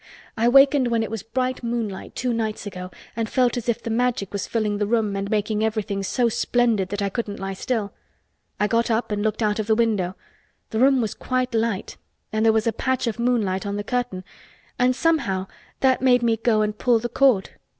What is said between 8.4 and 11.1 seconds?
I got up and looked out of the window. The room